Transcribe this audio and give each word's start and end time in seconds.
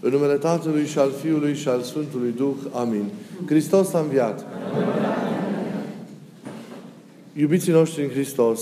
În 0.00 0.10
numele 0.10 0.34
Tatălui 0.34 0.86
și 0.86 0.98
al 0.98 1.12
Fiului 1.20 1.54
și 1.54 1.68
al 1.68 1.80
Sfântului 1.80 2.32
Duh. 2.36 2.56
Amin. 2.72 3.04
Hristos 3.46 3.92
a 3.92 3.98
înviat. 3.98 4.46
Iubiții 7.32 7.72
noștri 7.72 8.02
în 8.02 8.08
Hristos, 8.08 8.60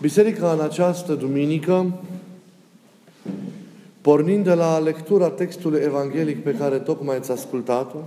Biserica 0.00 0.52
în 0.52 0.60
această 0.60 1.14
duminică, 1.14 1.92
pornind 4.00 4.44
de 4.44 4.54
la 4.54 4.78
lectura 4.78 5.30
textului 5.30 5.80
evanghelic 5.84 6.42
pe 6.42 6.54
care 6.54 6.78
tocmai 6.78 7.16
ați 7.16 7.30
ascultat-o, 7.30 7.98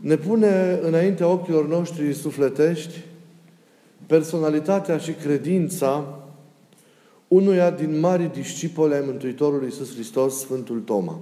ne 0.00 0.16
pune 0.16 0.78
înaintea 0.82 1.26
ochilor 1.28 1.68
noștri 1.68 2.14
sufletești 2.14 3.00
personalitatea 4.06 4.98
și 4.98 5.12
credința 5.12 6.18
unuia 7.28 7.70
din 7.70 7.98
mari 7.98 8.32
discipole 8.32 8.94
ai 8.94 9.04
Mântuitorului 9.06 9.66
Iisus 9.66 9.94
Hristos, 9.94 10.38
Sfântul 10.38 10.80
Toma. 10.80 11.20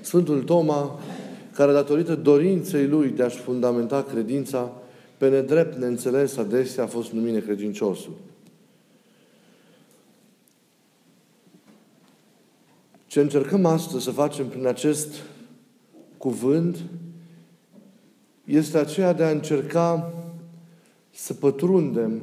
Sfântul 0.00 0.42
Toma, 0.42 1.00
care 1.54 1.72
datorită 1.72 2.14
dorinței 2.14 2.86
lui 2.86 3.08
de 3.08 3.22
a-și 3.22 3.38
fundamenta 3.38 4.02
credința, 4.02 4.72
pe 5.16 5.28
nedrept 5.28 5.76
neînțeles 5.76 6.36
adesea 6.36 6.84
a 6.84 6.86
fost 6.86 7.12
numit 7.12 7.32
necredinciosul. 7.32 8.12
Ce 13.06 13.20
încercăm 13.20 13.64
astăzi 13.64 14.04
să 14.04 14.10
facem 14.10 14.48
prin 14.48 14.66
acest 14.66 15.14
cuvânt 16.16 16.76
este 18.44 18.78
aceea 18.78 19.12
de 19.12 19.24
a 19.24 19.30
încerca 19.30 20.12
să 21.14 21.34
pătrundem 21.34 22.22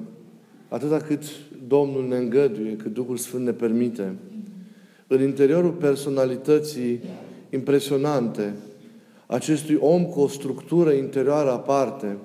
atâta 0.67 0.97
cât 0.97 1.23
Domnul 1.67 2.07
ne 2.07 2.17
îngăduie, 2.17 2.75
cât 2.75 2.93
Duhul 2.93 3.17
Sfânt 3.17 3.45
ne 3.45 3.51
permite, 3.51 4.15
în 5.07 5.21
interiorul 5.21 5.71
personalității 5.71 6.99
impresionante 7.49 8.55
acestui 9.25 9.75
om 9.75 10.05
cu 10.05 10.19
o 10.19 10.27
structură 10.27 10.91
interioară 10.91 11.51
aparte, 11.51 12.17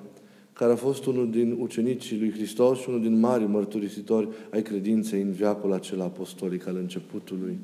care 0.52 0.72
a 0.72 0.76
fost 0.76 1.06
unul 1.06 1.30
din 1.30 1.56
ucenicii 1.60 2.18
lui 2.18 2.30
Hristos 2.30 2.78
și 2.78 2.88
unul 2.88 3.02
din 3.02 3.18
mari 3.18 3.44
mărturisitori 3.44 4.28
ai 4.50 4.62
credinței 4.62 5.20
în 5.20 5.32
viacul 5.32 5.72
acela 5.72 6.04
apostolic 6.04 6.66
al 6.66 6.76
începutului. 6.76 7.58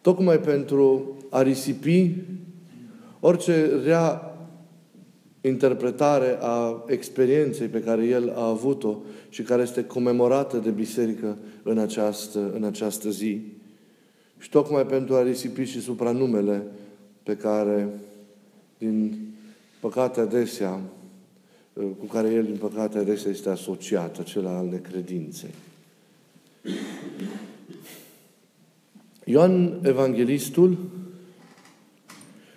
Tocmai 0.00 0.38
pentru 0.38 1.16
a 1.30 1.42
risipi 1.42 2.14
orice 3.20 3.80
rea 3.84 4.35
interpretare 5.46 6.38
a 6.40 6.84
experienței 6.86 7.66
pe 7.66 7.80
care 7.80 8.04
el 8.04 8.32
a 8.36 8.48
avut-o 8.48 8.96
și 9.28 9.42
care 9.42 9.62
este 9.62 9.84
comemorată 9.84 10.56
de 10.56 10.70
biserică 10.70 11.36
în 11.62 11.78
această, 11.78 12.52
în 12.54 12.64
această 12.64 13.10
zi. 13.10 13.40
Și 14.38 14.48
tocmai 14.48 14.86
pentru 14.86 15.14
a 15.14 15.22
risipi 15.22 15.62
și 15.62 15.80
supranumele 15.80 16.62
pe 17.22 17.36
care, 17.36 17.88
din 18.78 19.18
păcate 19.80 20.20
adesea, 20.20 20.80
cu 21.72 22.04
care 22.12 22.28
el, 22.32 22.44
din 22.44 22.56
păcate, 22.56 22.98
adesea 22.98 23.30
este 23.30 23.48
asociat, 23.48 24.18
acela 24.18 24.56
al 24.56 24.66
necredinței. 24.66 25.54
Ioan 29.24 29.80
Evanghelistul 29.82 30.76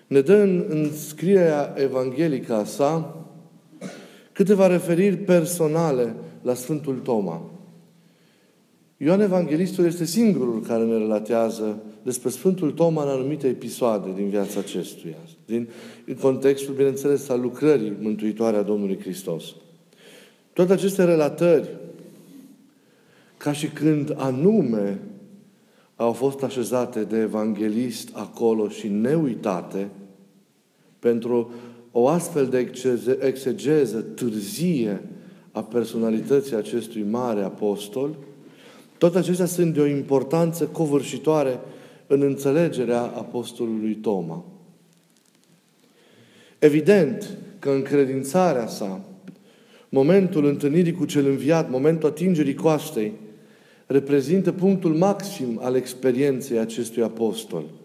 ne 0.10 0.22
dă 0.22 0.36
în, 0.36 0.66
în 0.70 0.94
scrierea 0.94 1.74
evanghelică 1.78 2.54
a 2.54 2.64
sa 2.64 3.18
câteva 4.32 4.68
referiri 4.68 5.16
personale 5.16 6.16
la 6.42 6.54
Sfântul 6.54 6.96
Toma. 6.96 7.52
Ioan 8.98 9.22
Evanghelistul 9.22 9.86
este 9.86 10.06
singurul 10.06 10.62
care 10.62 10.84
ne 10.84 10.98
relatează 10.98 11.82
despre 12.04 12.30
Sfântul 12.30 12.72
Toma 12.72 13.04
în 13.04 13.10
anumite 13.10 13.48
episoade 13.48 14.10
din 14.16 14.30
viața 14.30 14.60
acestuia, 14.60 15.18
din 15.46 15.70
în 16.06 16.16
contextul, 16.16 16.74
bineînțeles, 16.74 17.30
al 17.30 17.42
lucrării 17.42 17.94
mântuitoare 18.00 18.58
a 18.58 18.62
Domnului 18.62 19.00
Hristos. 19.00 19.44
Toate 20.54 20.74
aceste 20.74 21.04
relatări, 21.04 21.70
ca 23.38 23.52
și 23.52 23.68
când 23.68 24.14
anume 24.18 25.00
au 25.96 26.12
fost 26.12 26.44
așezate 26.44 27.04
de 27.04 27.18
evanghelist 27.18 28.10
acolo 28.14 28.68
și 28.68 28.88
neuitate, 28.88 29.90
pentru 31.00 31.52
o 31.92 32.08
astfel 32.08 32.46
de 32.46 32.72
exegeză 33.20 34.02
târzie 34.02 35.02
a 35.52 35.64
personalității 35.64 36.56
acestui 36.56 37.04
mare 37.10 37.42
apostol, 37.42 38.18
toate 38.98 39.18
acestea 39.18 39.46
sunt 39.46 39.74
de 39.74 39.80
o 39.80 39.86
importanță 39.86 40.66
covârșitoare 40.66 41.60
în 42.08 42.22
înțelegerea 42.22 43.02
apostolului 43.02 43.96
Toma. 43.96 44.46
Evident 46.60 47.38
că 47.60 47.70
încredințarea 47.70 48.68
sa, 48.68 49.02
momentul 49.90 50.46
întâlnirii 50.46 50.94
cu 50.94 51.06
cel 51.06 51.26
înviat, 51.26 51.70
momentul 51.70 52.10
atingerii 52.10 52.54
coastei, 52.54 53.14
reprezintă 53.86 54.52
punctul 54.52 54.94
maxim 54.94 55.60
al 55.62 55.76
experienței 55.76 56.58
acestui 56.58 57.04
apostol– 57.04 57.64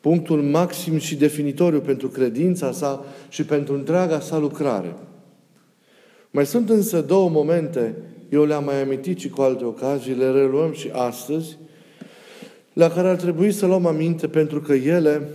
punctul 0.00 0.42
maxim 0.42 0.98
și 0.98 1.16
definitoriu 1.16 1.80
pentru 1.80 2.08
credința 2.08 2.72
sa 2.72 3.04
și 3.28 3.44
pentru 3.44 3.74
întreaga 3.74 4.20
sa 4.20 4.38
lucrare. 4.38 4.94
Mai 6.30 6.46
sunt 6.46 6.70
însă 6.70 7.00
două 7.00 7.28
momente, 7.28 7.94
eu 8.28 8.44
le-am 8.44 8.64
mai 8.64 8.82
amintit 8.82 9.18
și 9.18 9.28
cu 9.28 9.42
alte 9.42 9.64
ocazii, 9.64 10.14
le 10.14 10.30
reluăm 10.30 10.72
și 10.72 10.88
astăzi, 10.92 11.56
la 12.72 12.90
care 12.90 13.08
ar 13.08 13.16
trebui 13.16 13.52
să 13.52 13.66
luăm 13.66 13.86
aminte 13.86 14.28
pentru 14.28 14.60
că 14.60 14.72
ele 14.72 15.28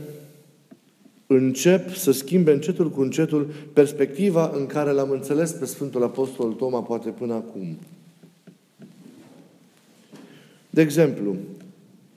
încep 1.27 1.93
să 1.93 2.11
schimbe 2.11 2.51
încetul 2.51 2.89
cu 2.89 3.01
încetul 3.01 3.53
perspectiva 3.73 4.51
în 4.55 4.65
care 4.65 4.91
l-am 4.91 5.09
înțeles 5.09 5.51
pe 5.51 5.65
Sfântul 5.65 6.03
Apostol 6.03 6.51
Toma 6.51 6.81
poate 6.81 7.09
până 7.09 7.33
acum. 7.33 7.77
De 10.69 10.81
exemplu, 10.81 11.35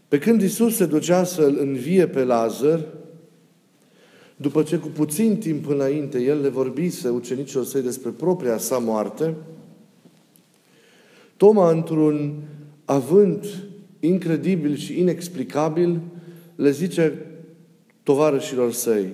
pe 0.09 0.19
când 0.19 0.43
Isus 0.43 0.77
se 0.77 0.87
ducea 0.87 1.25
să-l 1.25 1.57
învie 1.61 2.07
pe 2.07 2.25
Lazar, 2.25 2.85
după 4.37 4.63
ce 4.63 4.77
cu 4.77 4.89
puțin 4.89 5.37
timp 5.37 5.69
înainte 5.69 6.23
el 6.23 6.41
le 6.41 6.49
vorbise 6.49 7.09
ucenicilor 7.09 7.65
săi 7.65 7.83
despre 7.83 8.11
propria 8.11 8.59
sa 8.59 8.79
moarte, 8.79 9.35
Toma, 11.37 11.71
într-un 11.71 12.35
avânt 12.85 13.47
incredibil 14.01 14.77
și 14.77 14.99
inexplicabil, 14.99 16.01
le 16.55 16.71
zice 16.71 17.27
tovarășilor 18.03 18.73
săi, 18.73 19.13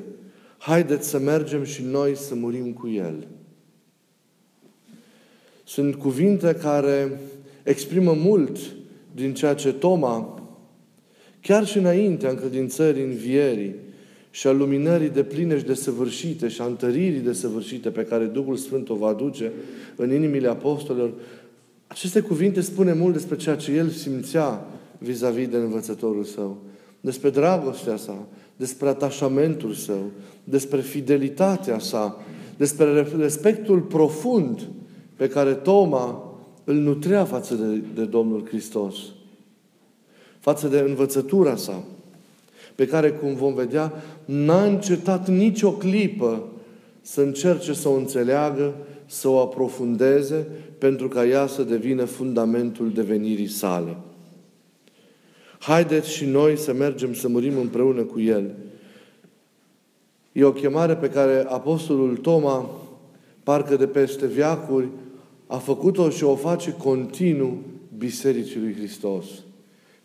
haideți 0.59 1.09
să 1.09 1.19
mergem 1.19 1.65
și 1.65 1.83
noi 1.83 2.17
să 2.17 2.35
murim 2.35 2.73
cu 2.73 2.89
El. 2.89 3.27
Sunt 5.65 5.95
cuvinte 5.95 6.55
care 6.55 7.21
exprimă 7.63 8.13
mult 8.13 8.59
din 9.15 9.35
ceea 9.35 9.55
ce 9.55 9.73
Toma 9.73 10.34
Chiar 11.47 11.67
și 11.67 11.79
înaintea 11.79 12.31
încredințării 12.31 13.03
învierii 13.03 13.75
și 14.31 14.47
a 14.47 14.53
luminării 14.53 15.09
de 15.09 15.23
pline 15.23 15.59
și 15.59 15.65
de 15.65 15.75
săvârșite 15.75 16.49
și 16.49 16.61
a 16.61 16.65
întăririi 16.65 17.21
de 17.21 17.33
săvârșite 17.33 17.91
pe 17.91 18.05
care 18.05 18.25
Duhul 18.25 18.57
Sfânt 18.57 18.89
o 18.89 18.95
va 18.95 19.09
aduce 19.09 19.53
în 19.97 20.13
inimile 20.13 20.49
apostolilor, 20.49 21.13
aceste 21.87 22.21
cuvinte 22.21 22.61
spune 22.61 22.93
mult 22.93 23.13
despre 23.13 23.37
ceea 23.37 23.57
ce 23.57 23.73
el 23.73 23.89
simțea 23.89 24.67
vis-a-vis 24.99 25.49
de 25.49 25.57
învățătorul 25.57 26.25
său, 26.25 26.63
despre 27.01 27.31
dragostea 27.31 27.97
sa, 27.97 28.27
despre 28.57 28.89
atașamentul 28.89 29.73
său, 29.73 30.11
despre 30.45 30.81
fidelitatea 30.81 31.79
sa, 31.79 32.23
despre 32.57 33.07
respectul 33.19 33.81
profund 33.81 34.69
pe 35.17 35.29
care 35.29 35.53
Toma 35.53 36.35
îl 36.65 36.75
nutrea 36.75 37.25
față 37.25 37.55
de, 37.55 37.83
de 37.95 38.05
Domnul 38.05 38.47
Hristos 38.47 38.97
față 40.45 40.69
de 40.69 40.79
învățătura 40.79 41.57
sa, 41.57 41.83
pe 42.75 42.87
care, 42.87 43.11
cum 43.11 43.35
vom 43.35 43.55
vedea, 43.55 43.93
n-a 44.25 44.65
încetat 44.65 45.29
nicio 45.29 45.73
clipă 45.73 46.43
să 47.01 47.21
încerce 47.21 47.73
să 47.73 47.89
o 47.89 47.95
înțeleagă, 47.95 48.75
să 49.07 49.29
o 49.29 49.41
aprofundeze, 49.41 50.47
pentru 50.79 51.09
ca 51.09 51.27
ea 51.27 51.47
să 51.47 51.63
devină 51.63 52.05
fundamentul 52.05 52.93
devenirii 52.93 53.49
sale. 53.49 53.97
Haideți 55.59 56.11
și 56.11 56.25
noi 56.25 56.59
să 56.59 56.73
mergem 56.73 57.15
să 57.15 57.29
murim 57.29 57.59
împreună 57.59 58.03
cu 58.03 58.21
El. 58.21 58.51
E 60.33 60.45
o 60.45 60.53
chemare 60.53 60.95
pe 60.95 61.09
care 61.09 61.45
Apostolul 61.49 62.17
Toma, 62.17 62.71
parcă 63.43 63.77
de 63.77 63.87
peste 63.87 64.27
viacuri, 64.27 64.89
a 65.47 65.57
făcut-o 65.57 66.11
și 66.11 66.25
o 66.25 66.35
face 66.35 66.73
continuu 66.73 67.59
Bisericii 67.99 68.61
lui 68.61 68.75
Hristos. 68.75 69.25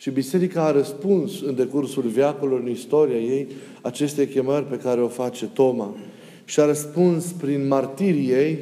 Și 0.01 0.09
Biserica 0.09 0.63
a 0.63 0.71
răspuns 0.71 1.41
în 1.41 1.55
decursul 1.55 2.03
viacurilor, 2.03 2.59
în 2.59 2.69
istoria 2.69 3.17
ei, 3.17 3.47
aceste 3.81 4.27
chemări 4.27 4.65
pe 4.65 4.77
care 4.77 5.01
o 5.01 5.07
face 5.07 5.45
Toma. 5.45 5.95
Și 6.45 6.59
a 6.59 6.65
răspuns 6.65 7.25
prin 7.25 7.67
martirii 7.67 8.29
ei, 8.29 8.59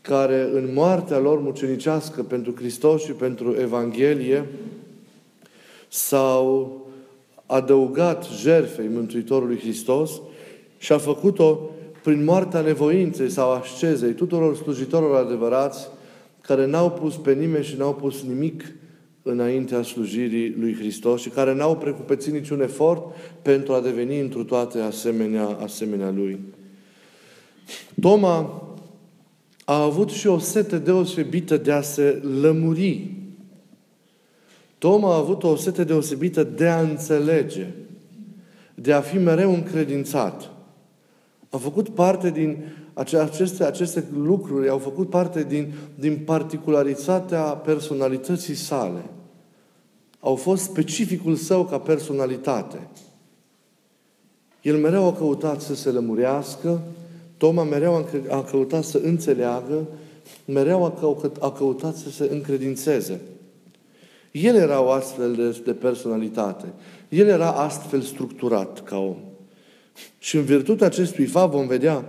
care 0.00 0.48
în 0.52 0.70
moartea 0.72 1.18
lor 1.18 1.40
mucenicească 1.40 2.22
pentru 2.22 2.54
Hristos 2.56 3.02
și 3.02 3.12
pentru 3.12 3.56
Evanghelie 3.60 4.46
s-au 5.88 6.80
adăugat 7.46 8.26
jertfei 8.40 8.88
Mântuitorului 8.88 9.58
Hristos 9.58 10.10
și 10.78 10.92
a 10.92 10.98
făcut-o 10.98 11.60
prin 12.02 12.24
moartea 12.24 12.60
nevoinței 12.60 13.30
sau 13.30 13.50
ascezei 13.50 14.12
tuturor 14.12 14.56
slujitorilor 14.56 15.24
adevărați 15.24 15.88
care 16.40 16.66
n-au 16.66 16.90
pus 16.90 17.16
pe 17.16 17.32
nimeni 17.32 17.64
și 17.64 17.76
n-au 17.76 17.94
pus 17.94 18.22
nimic 18.22 18.64
înaintea 19.26 19.82
slujirii 19.82 20.54
lui 20.58 20.74
Hristos 20.74 21.20
și 21.20 21.28
care 21.28 21.54
n-au 21.54 21.76
precupețit 21.76 22.32
niciun 22.32 22.60
efort 22.60 23.02
pentru 23.42 23.72
a 23.72 23.80
deveni 23.80 24.20
întru 24.20 24.44
toate 24.44 24.78
asemenea, 24.78 25.46
asemenea 25.46 26.10
lui. 26.10 26.38
Toma 28.00 28.62
a 29.64 29.82
avut 29.82 30.10
și 30.10 30.26
o 30.26 30.38
sete 30.38 30.78
deosebită 30.78 31.56
de 31.56 31.72
a 31.72 31.80
se 31.80 32.22
lămuri. 32.40 33.10
Toma 34.78 35.12
a 35.14 35.18
avut 35.18 35.42
o 35.42 35.56
sete 35.56 35.84
deosebită 35.84 36.42
de 36.42 36.66
a 36.66 36.80
înțelege, 36.80 37.66
de 38.74 38.92
a 38.92 39.00
fi 39.00 39.18
mereu 39.18 39.54
încredințat. 39.54 40.50
A 41.50 41.56
făcut 41.56 41.88
parte 41.88 42.30
din 42.30 42.64
aceste, 42.94 43.64
aceste 43.64 44.04
lucruri, 44.16 44.68
au 44.68 44.78
făcut 44.78 45.10
parte 45.10 45.42
din, 45.42 45.72
din 45.94 46.18
particularitatea 46.24 47.42
personalității 47.42 48.54
sale. 48.54 49.04
Au 50.20 50.34
fost 50.34 50.62
specificul 50.62 51.34
său 51.34 51.64
ca 51.64 51.78
personalitate. 51.78 52.88
El 54.62 54.76
mereu 54.76 55.06
a 55.06 55.12
căutat 55.12 55.60
să 55.60 55.74
se 55.74 55.90
lămurească, 55.90 56.80
Toma 57.36 57.62
mereu 57.62 58.06
a 58.28 58.42
căutat 58.42 58.84
să 58.84 59.00
înțeleagă, 59.02 59.86
mereu 60.44 60.84
a 61.40 61.52
căutat 61.52 61.96
să 61.96 62.10
se 62.10 62.28
încredințeze. 62.30 63.20
El 64.30 64.54
era 64.54 64.80
o 64.80 64.90
astfel 64.90 65.34
de, 65.34 65.60
de 65.64 65.72
personalitate. 65.72 66.72
El 67.08 67.26
era 67.26 67.50
astfel 67.50 68.00
structurat 68.00 68.82
ca 68.82 68.98
om. 68.98 69.16
Și 70.18 70.36
în 70.36 70.44
virtutea 70.44 70.86
acestui 70.86 71.24
fapt 71.24 71.52
vom 71.52 71.66
vedea 71.66 72.04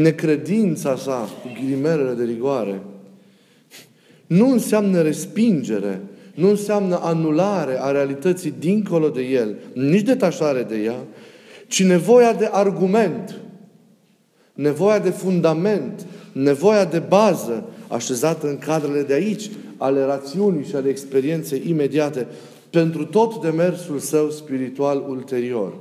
necredința 0.00 0.96
sa, 0.96 1.28
cu 1.42 1.48
ghilimerele 1.60 2.12
de 2.12 2.24
rigoare, 2.24 2.80
nu 4.26 4.50
înseamnă 4.50 5.02
respingere, 5.02 6.00
nu 6.34 6.48
înseamnă 6.48 7.00
anulare 7.02 7.80
a 7.80 7.90
realității 7.90 8.54
dincolo 8.58 9.08
de 9.08 9.22
el, 9.22 9.56
nici 9.72 10.02
detașare 10.02 10.62
de 10.62 10.76
ea, 10.76 10.96
ci 11.66 11.82
nevoia 11.82 12.32
de 12.32 12.48
argument, 12.52 13.40
nevoia 14.54 14.98
de 14.98 15.10
fundament, 15.10 16.06
nevoia 16.32 16.84
de 16.84 16.98
bază 16.98 17.64
așezată 17.88 18.48
în 18.48 18.58
cadrele 18.58 19.02
de 19.02 19.12
aici, 19.12 19.50
ale 19.76 20.04
rațiunii 20.04 20.64
și 20.64 20.74
ale 20.74 20.88
experienței 20.88 21.62
imediate, 21.66 22.26
pentru 22.70 23.04
tot 23.04 23.40
demersul 23.40 23.98
său 23.98 24.30
spiritual 24.30 25.04
ulterior. 25.08 25.78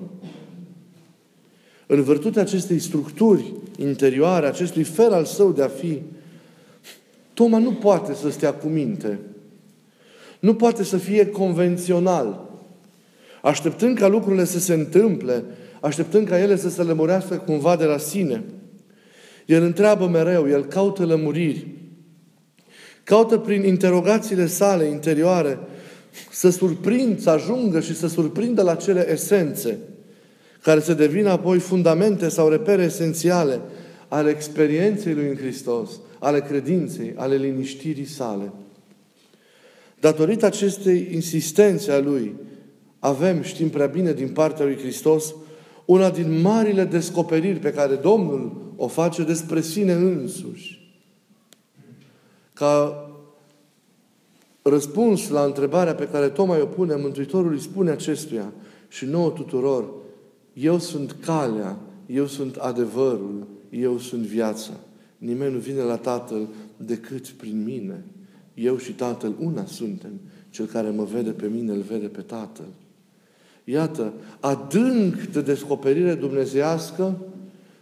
În 1.87 2.03
virtutea 2.03 2.41
acestei 2.41 2.79
structuri 2.79 3.53
interioare, 3.77 4.47
acestui 4.47 4.83
fel 4.83 5.13
al 5.13 5.25
său 5.25 5.51
de 5.51 5.63
a 5.63 5.67
fi, 5.67 6.01
Toma 7.35 7.57
nu 7.57 7.71
poate 7.71 8.13
să 8.13 8.29
stea 8.29 8.53
cu 8.53 8.67
minte. 8.67 9.19
Nu 10.39 10.55
poate 10.55 10.83
să 10.83 10.97
fie 10.97 11.27
convențional. 11.27 12.49
Așteptând 13.41 13.97
ca 13.97 14.07
lucrurile 14.07 14.45
să 14.45 14.59
se 14.59 14.73
întâmple, 14.73 15.43
așteptând 15.81 16.27
ca 16.27 16.39
ele 16.39 16.55
să 16.55 16.69
se 16.69 16.83
lămurească 16.83 17.35
cumva 17.35 17.75
de 17.75 17.83
la 17.83 17.97
sine. 17.97 18.43
El 19.45 19.63
întreabă 19.63 20.07
mereu, 20.07 20.49
el 20.49 20.65
caută 20.65 21.05
lămuriri. 21.05 21.67
Caută 23.03 23.37
prin 23.37 23.63
interogațiile 23.63 24.47
sale 24.47 24.85
interioare 24.85 25.59
să 26.31 26.49
surprind, 26.49 27.19
să 27.19 27.29
ajungă 27.29 27.79
și 27.79 27.95
să 27.95 28.07
surprindă 28.07 28.61
la 28.61 28.75
cele 28.75 29.11
esențe 29.11 29.77
care 30.65 30.79
să 30.79 30.93
devină 30.93 31.29
apoi 31.29 31.59
fundamente 31.59 32.29
sau 32.29 32.49
repere 32.49 32.83
esențiale 32.83 33.61
ale 34.07 34.29
experienței 34.29 35.13
lui 35.13 35.27
în 35.27 35.35
Hristos, 35.35 35.89
ale 36.19 36.41
credinței, 36.41 37.13
ale 37.15 37.35
liniștirii 37.35 38.05
sale. 38.05 38.51
Datorită 39.99 40.45
acestei 40.45 41.09
insistențe 41.11 41.91
a 41.91 41.99
Lui, 41.99 42.35
avem, 42.99 43.41
știm 43.41 43.69
prea 43.69 43.85
bine 43.85 44.13
din 44.13 44.27
partea 44.27 44.65
Lui 44.65 44.77
Hristos, 44.77 45.35
una 45.85 46.09
din 46.09 46.41
marile 46.41 46.83
descoperiri 46.83 47.59
pe 47.59 47.73
care 47.73 47.95
Domnul 47.95 48.73
o 48.75 48.87
face 48.87 49.23
despre 49.23 49.61
sine 49.61 49.93
însuși. 49.93 50.95
Ca 52.53 53.05
răspuns 54.61 55.29
la 55.29 55.43
întrebarea 55.43 55.95
pe 55.95 56.07
care 56.07 56.27
Toma 56.27 56.61
o 56.61 56.65
pune, 56.65 56.95
Mântuitorul 56.95 57.51
îi 57.51 57.59
spune 57.59 57.91
acestuia 57.91 58.53
și 58.87 59.05
nouă 59.05 59.29
tuturor, 59.29 60.03
eu 60.55 60.79
sunt 60.79 61.15
calea, 61.25 61.77
eu 62.05 62.25
sunt 62.25 62.55
adevărul, 62.55 63.47
eu 63.69 63.97
sunt 63.97 64.21
viața. 64.21 64.71
Nimeni 65.17 65.53
nu 65.53 65.59
vine 65.59 65.81
la 65.81 65.95
Tatăl 65.95 66.47
decât 66.77 67.27
prin 67.27 67.63
mine. 67.63 68.03
Eu 68.53 68.77
și 68.77 68.91
Tatăl 68.91 69.33
una 69.39 69.65
suntem. 69.65 70.11
Cel 70.49 70.65
care 70.65 70.89
mă 70.89 71.03
vede 71.03 71.31
pe 71.31 71.47
mine, 71.47 71.71
îl 71.71 71.81
vede 71.81 72.07
pe 72.07 72.21
Tatăl. 72.21 72.65
Iată, 73.63 74.13
adânc 74.39 75.15
de 75.15 75.41
descoperire 75.41 76.13
dumnezească, 76.13 77.17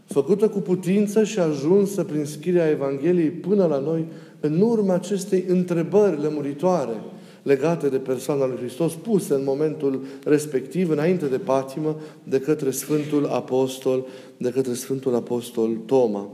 făcută 0.06 0.50
cu 0.50 0.60
putință 0.60 1.24
și 1.24 1.40
ajunsă 1.40 2.04
prin 2.04 2.26
scrierea 2.26 2.70
Evangheliei 2.70 3.30
până 3.30 3.66
la 3.66 3.80
noi, 3.80 4.06
în 4.40 4.62
urma 4.62 4.94
acestei 4.94 5.46
întrebări 5.48 6.22
lămuritoare 6.22 6.96
legate 7.44 7.90
de 7.90 7.98
persoana 7.98 8.46
lui 8.46 8.58
Hristos, 8.58 8.94
puse 8.94 9.34
în 9.34 9.44
momentul 9.44 10.06
respectiv, 10.24 10.90
înainte 10.90 11.26
de 11.26 11.38
patimă, 11.38 12.00
de 12.24 12.40
către 12.40 12.72
Sfântul 12.72 13.26
Apostol, 13.26 14.06
de 14.38 14.50
către 14.50 14.74
Sfântul 14.74 15.16
Apostol 15.16 15.70
Toma. 15.86 16.30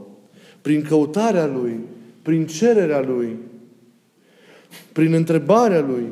Prin 0.62 0.82
căutarea 0.82 1.46
lui, 1.46 1.80
prin 2.22 2.46
cererea 2.46 3.00
lui, 3.00 3.36
prin 4.92 5.12
întrebarea 5.12 5.80
lui, 5.80 6.06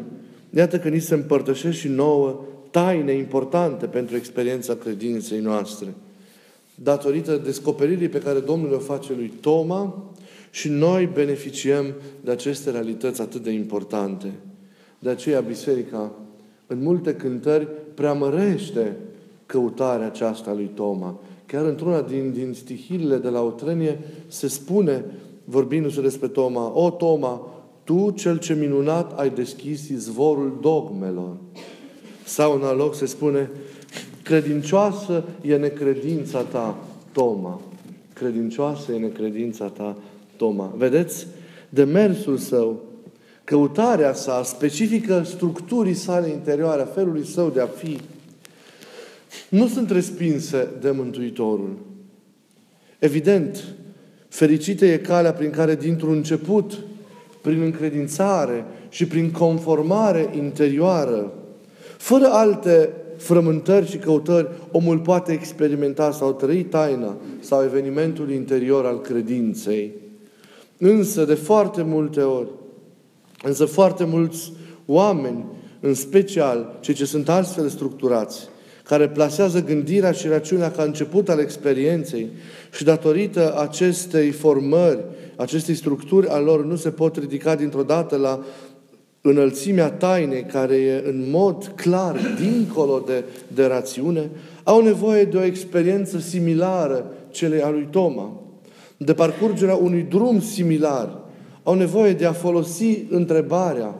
iată 0.50 0.78
că 0.78 0.88
ni 0.88 1.00
se 1.00 1.14
împărtășesc 1.14 1.78
și 1.78 1.88
nouă 1.88 2.40
taine 2.70 3.12
importante 3.12 3.86
pentru 3.86 4.16
experiența 4.16 4.74
credinței 4.74 5.40
noastre. 5.40 5.86
Datorită 6.74 7.36
descoperirii 7.36 8.08
pe 8.08 8.18
care 8.20 8.38
Domnul 8.38 8.72
o 8.72 8.78
face 8.78 9.12
lui 9.12 9.32
Toma, 9.40 10.12
și 10.50 10.68
noi 10.68 11.10
beneficiem 11.12 11.94
de 12.20 12.30
aceste 12.30 12.70
realități 12.70 13.20
atât 13.20 13.42
de 13.42 13.50
importante. 13.50 14.32
De 14.98 15.10
aceea 15.10 15.40
Biserica, 15.40 16.12
în 16.67 16.82
multe 16.82 17.14
cântări, 17.14 17.69
preamărește 17.94 18.96
căutarea 19.46 20.06
aceasta 20.06 20.52
lui 20.52 20.70
Toma. 20.74 21.19
Chiar 21.46 21.64
într-una 21.64 22.00
din, 22.00 22.32
din 22.32 22.52
stihile 22.52 23.17
de 23.17 23.28
la 23.28 23.43
Otrenie 23.43 23.98
se 24.26 24.48
spune, 24.48 25.05
vorbindu-se 25.44 26.00
despre 26.00 26.28
Toma, 26.28 26.72
O 26.74 26.90
Toma, 26.90 27.40
tu, 27.84 28.10
cel 28.10 28.38
ce 28.38 28.55
minunat, 28.55 29.19
ai 29.19 29.31
deschis 29.31 29.88
izvorul 29.88 30.58
dogmelor. 30.60 31.36
Sau 32.24 32.52
în 32.52 32.76
loc 32.76 32.94
se 32.94 33.06
spune, 33.06 33.50
credincioasă 34.22 35.24
e 35.43 35.56
necredința 35.56 36.43
ta, 36.43 36.76
Toma. 37.12 37.60
Credincioasă 38.12 38.93
e 38.93 38.98
necredința 38.98 39.67
ta, 39.67 39.96
Toma. 40.36 40.72
Vedeți? 40.76 41.26
Demersul 41.69 42.36
său, 42.36 42.82
căutarea 43.48 44.14
sa, 44.14 44.43
specifică 44.43 45.22
structurii 45.24 45.94
sale 45.94 46.28
interioare, 46.28 46.82
a 46.82 46.84
felului 46.84 47.26
său 47.26 47.48
de 47.48 47.60
a 47.60 47.67
fi, 47.67 47.98
nu 49.48 49.67
sunt 49.67 49.90
respinse 49.90 50.69
de 50.81 50.90
Mântuitorul. 50.90 51.76
Evident, 52.98 53.64
fericită 54.28 54.86
e 54.86 54.96
calea 54.96 55.32
prin 55.32 55.50
care 55.50 55.74
dintr-un 55.74 56.14
început, 56.14 56.78
prin 57.40 57.62
încredințare 57.62 58.64
și 58.88 59.06
prin 59.06 59.31
conformare 59.31 60.31
interioară, 60.36 61.32
fără 61.96 62.26
alte 62.26 62.90
frământări 63.17 63.90
și 63.90 63.96
căutări, 63.96 64.48
omul 64.72 64.98
poate 64.98 65.32
experimenta 65.32 66.10
sau 66.10 66.32
trăi 66.32 66.62
taina 66.62 67.17
sau 67.40 67.64
evenimentul 67.64 68.31
interior 68.31 68.86
al 68.86 69.00
credinței. 69.00 69.93
Însă, 70.78 71.24
de 71.24 71.34
foarte 71.34 71.82
multe 71.82 72.20
ori, 72.20 72.48
însă 73.42 73.64
foarte 73.64 74.04
mulți 74.04 74.52
oameni, 74.86 75.44
în 75.80 75.94
special 75.94 76.78
cei 76.80 76.94
ce 76.94 77.04
sunt 77.04 77.28
astfel 77.28 77.68
structurați, 77.68 78.48
care 78.84 79.08
plasează 79.08 79.62
gândirea 79.62 80.12
și 80.12 80.26
rațiunea 80.26 80.70
ca 80.70 80.82
început 80.82 81.28
al 81.28 81.38
experienței 81.38 82.28
și 82.72 82.84
datorită 82.84 83.58
acestei 83.60 84.30
formări, 84.30 85.04
acestei 85.36 85.74
structuri 85.74 86.28
al 86.28 86.44
lor, 86.44 86.64
nu 86.64 86.76
se 86.76 86.90
pot 86.90 87.16
ridica 87.16 87.54
dintr-o 87.54 87.82
dată 87.82 88.16
la 88.16 88.40
înălțimea 89.20 89.90
tainei 89.90 90.42
care 90.42 90.74
e 90.74 91.02
în 91.08 91.30
mod 91.30 91.72
clar 91.76 92.16
dincolo 92.40 93.02
de, 93.06 93.24
de 93.54 93.64
rațiune, 93.66 94.30
au 94.64 94.82
nevoie 94.82 95.24
de 95.24 95.36
o 95.36 95.44
experiență 95.44 96.18
similară 96.18 97.12
celei 97.30 97.62
a 97.62 97.70
lui 97.70 97.88
Toma. 97.90 98.40
de 98.96 99.14
parcurgerea 99.14 99.74
unui 99.74 100.02
drum 100.02 100.40
similar, 100.40 101.18
au 101.69 101.75
nevoie 101.75 102.13
de 102.13 102.25
a 102.25 102.32
folosi 102.32 103.05
întrebarea, 103.10 103.94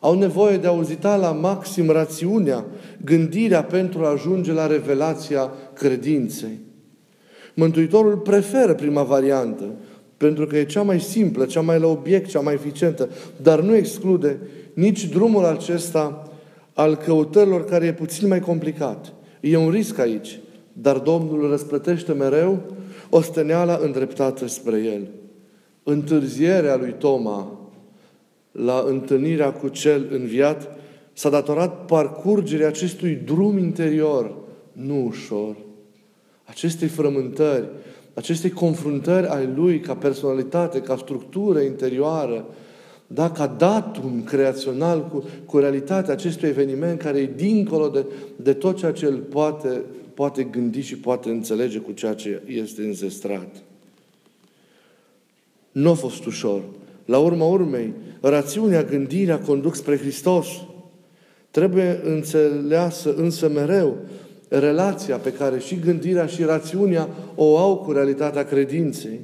au 0.00 0.18
nevoie 0.18 0.56
de 0.56 0.66
a 0.66 0.70
auzita 0.70 1.16
la 1.16 1.32
maxim 1.32 1.90
rațiunea, 1.90 2.64
gândirea 3.04 3.64
pentru 3.64 4.04
a 4.04 4.10
ajunge 4.10 4.52
la 4.52 4.66
revelația 4.66 5.50
credinței. 5.74 6.58
Mântuitorul 7.54 8.16
preferă 8.16 8.74
prima 8.74 9.02
variantă, 9.02 9.64
pentru 10.16 10.46
că 10.46 10.56
e 10.56 10.64
cea 10.64 10.82
mai 10.82 11.00
simplă, 11.00 11.44
cea 11.44 11.60
mai 11.60 11.80
la 11.80 11.86
obiect, 11.86 12.28
cea 12.28 12.40
mai 12.40 12.54
eficientă, 12.54 13.08
dar 13.42 13.60
nu 13.60 13.74
exclude 13.74 14.38
nici 14.74 15.08
drumul 15.08 15.44
acesta 15.44 16.30
al 16.74 16.96
căutărilor 16.96 17.64
care 17.64 17.86
e 17.86 17.92
puțin 17.92 18.28
mai 18.28 18.40
complicat. 18.40 19.12
E 19.40 19.56
un 19.56 19.70
risc 19.70 19.98
aici, 19.98 20.40
dar 20.72 20.96
Domnul 20.96 21.50
răsplătește 21.50 22.12
mereu 22.12 22.58
o 23.08 23.20
steneală 23.20 23.80
îndreptată 23.82 24.46
spre 24.46 24.76
El. 24.76 25.08
Întârzierea 25.82 26.76
lui 26.76 26.94
Toma 26.98 27.60
la 28.52 28.84
întâlnirea 28.86 29.52
cu 29.52 29.68
cel 29.68 30.08
înviat 30.10 30.78
s-a 31.12 31.30
datorat 31.30 31.84
parcurgerii 31.84 32.64
acestui 32.64 33.14
drum 33.14 33.58
interior, 33.58 34.34
nu 34.72 35.04
ușor, 35.06 35.56
acestei 36.44 36.88
frământări, 36.88 37.68
acestei 38.14 38.50
confruntări 38.50 39.26
ai 39.26 39.48
lui 39.54 39.80
ca 39.80 39.94
personalitate, 39.94 40.80
ca 40.80 40.96
structură 40.96 41.60
interioară, 41.60 42.46
da, 43.06 43.30
ca 43.30 43.46
datum 43.46 44.22
creațional 44.24 45.08
cu, 45.08 45.24
cu 45.44 45.58
realitatea 45.58 46.12
acestui 46.12 46.48
eveniment 46.48 46.98
care 46.98 47.18
e 47.18 47.32
dincolo 47.36 47.88
de, 47.88 48.06
de 48.36 48.52
tot 48.52 48.76
ceea 48.76 48.92
ce 48.92 49.04
el 49.04 49.18
poate, 49.18 49.82
poate 50.14 50.42
gândi 50.42 50.80
și 50.80 50.98
poate 50.98 51.30
înțelege 51.30 51.78
cu 51.78 51.92
ceea 51.92 52.14
ce 52.14 52.42
este 52.46 52.82
înzestrat. 52.82 53.62
Nu 55.72 55.90
a 55.90 55.94
fost 55.94 56.24
ușor. 56.24 56.60
La 57.04 57.18
urma 57.18 57.44
urmei, 57.44 57.92
rațiunea, 58.20 58.82
gândirea 58.82 59.38
conduc 59.38 59.74
spre 59.74 59.98
Hristos. 59.98 60.46
Trebuie 61.50 62.00
înțeleasă 62.04 63.14
însă 63.16 63.48
mereu 63.48 63.96
relația 64.48 65.16
pe 65.16 65.32
care 65.32 65.58
și 65.58 65.78
gândirea 65.84 66.26
și 66.26 66.42
rațiunea 66.42 67.08
o 67.34 67.56
au 67.58 67.76
cu 67.76 67.92
realitatea 67.92 68.44
credinței. 68.44 69.20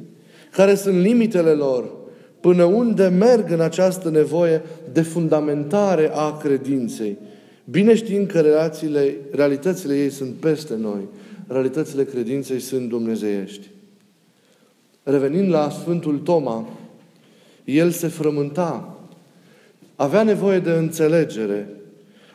Care 0.53 0.75
sunt 0.75 1.01
limitele 1.01 1.51
lor? 1.51 1.95
Până 2.41 2.65
unde 2.65 3.07
merg 3.07 3.51
în 3.51 3.61
această 3.61 4.11
nevoie 4.11 4.63
de 4.93 5.03
fundamentare 5.03 6.11
a 6.15 6.37
credinței? 6.37 7.17
Bine 7.65 7.95
știind 7.95 8.27
că 8.27 8.41
relațiile, 8.41 9.15
realitățile 9.31 9.97
ei 9.97 10.11
sunt 10.11 10.33
peste 10.33 10.75
noi, 10.77 11.09
realitățile 11.47 12.05
credinței 12.05 12.61
sunt 12.61 12.89
dumnezeiești. 12.89 13.69
Revenind 15.09 15.51
la 15.51 15.71
Sfântul 15.71 16.19
Toma, 16.19 16.69
el 17.65 17.91
se 17.91 18.07
frământa, 18.07 18.99
avea 19.97 20.23
nevoie 20.23 20.59
de 20.59 20.71
înțelegere, 20.71 21.69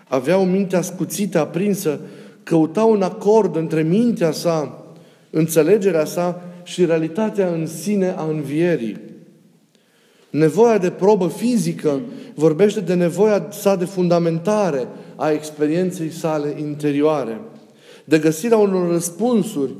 avea 0.07 0.37
o 0.37 0.43
minte 0.43 0.75
ascuțită, 0.75 1.39
aprinsă, 1.39 1.99
căuta 2.43 2.83
un 2.83 3.01
acord 3.01 3.55
între 3.55 3.81
mintea 3.81 4.31
sa, 4.31 4.85
înțelegerea 5.29 6.05
sa 6.05 6.41
și 6.63 6.85
realitatea 6.85 7.47
în 7.47 7.67
sine 7.67 8.13
a 8.17 8.23
învierii. 8.23 8.99
Nevoia 10.29 10.77
de 10.77 10.89
probă 10.89 11.27
fizică 11.27 12.01
vorbește 12.35 12.79
de 12.79 12.93
nevoia 12.93 13.47
sa 13.49 13.75
de 13.75 13.85
fundamentare 13.85 14.87
a 15.15 15.31
experienței 15.31 16.09
sale 16.09 16.55
interioare, 16.59 17.41
de 18.03 18.19
găsirea 18.19 18.57
unor 18.57 18.91
răspunsuri 18.91 19.71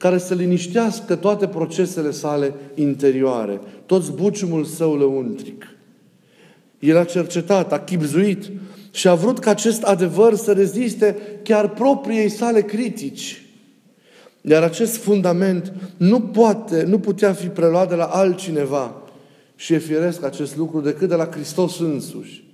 care 0.00 0.18
să 0.18 0.34
liniștească 0.34 1.16
toate 1.16 1.46
procesele 1.46 2.10
sale 2.10 2.54
interioare, 2.74 3.60
tot 3.86 4.02
zbuciumul 4.02 4.64
său 4.64 4.96
lăuntric. 4.96 5.66
El 6.78 6.96
a 6.96 7.04
cercetat, 7.04 7.72
a 7.72 7.80
chipzuit 7.80 8.50
și 8.90 9.08
a 9.08 9.14
vrut 9.14 9.38
ca 9.38 9.50
acest 9.50 9.82
adevăr 9.82 10.34
să 10.34 10.52
reziste 10.52 11.16
chiar 11.42 11.68
propriei 11.68 12.28
sale 12.28 12.62
critici. 12.62 13.46
Iar 14.40 14.62
acest 14.62 14.96
fundament 14.96 15.72
nu 15.96 16.20
poate, 16.20 16.82
nu 16.82 16.98
putea 16.98 17.32
fi 17.32 17.46
preluat 17.46 17.88
de 17.88 17.94
la 17.94 18.04
altcineva. 18.04 19.02
Și 19.56 19.72
e 19.72 19.78
firesc 19.78 20.24
acest 20.24 20.56
lucru 20.56 20.80
decât 20.80 21.08
de 21.08 21.14
la 21.14 21.28
Hristos 21.30 21.78
însuși. 21.78 22.44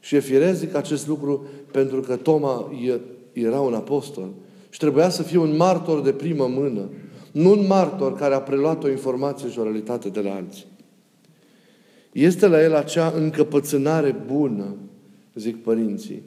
Și 0.00 0.14
e 0.14 0.20
firesc 0.20 0.74
acest 0.74 1.06
lucru 1.06 1.46
pentru 1.70 2.00
că 2.00 2.16
Toma 2.16 2.72
era 3.32 3.60
un 3.60 3.74
apostol 3.74 4.28
și 4.70 4.78
trebuia 4.78 5.08
să 5.08 5.22
fie 5.22 5.38
un 5.38 5.56
martor 5.56 6.02
de 6.02 6.12
primă 6.12 6.46
mână. 6.46 6.88
Nu 7.32 7.50
un 7.50 7.66
martor 7.66 8.14
care 8.14 8.34
a 8.34 8.40
preluat 8.40 8.84
o 8.84 8.90
informație 8.90 9.50
și 9.50 9.58
o 9.58 9.62
realitate 9.62 10.08
de 10.08 10.20
la 10.20 10.34
alții. 10.34 10.64
Este 12.12 12.46
la 12.46 12.62
el 12.62 12.74
acea 12.74 13.12
încăpățânare 13.16 14.16
bună, 14.26 14.74
zic 15.34 15.62
părinții. 15.62 16.22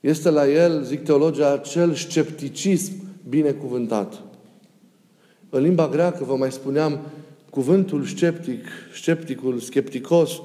Este 0.00 0.30
la 0.30 0.48
el, 0.48 0.82
zic 0.82 1.02
teologia, 1.02 1.52
acel 1.52 1.94
scepticism 1.94 2.92
binecuvântat. 3.28 4.22
În 5.50 5.62
limba 5.62 5.88
greacă, 5.88 6.24
vă 6.24 6.36
mai 6.36 6.52
spuneam, 6.52 7.00
cuvântul 7.50 8.04
sceptic, 8.04 8.64
scepticul, 8.94 9.58
skepticos, 9.58 10.40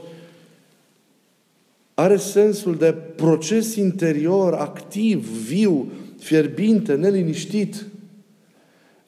are 1.93 2.17
sensul 2.17 2.75
de 2.75 2.95
proces 3.15 3.75
interior 3.75 4.53
activ, 4.53 5.27
viu, 5.27 5.91
fierbinte, 6.19 6.93
neliniștit. 6.93 7.85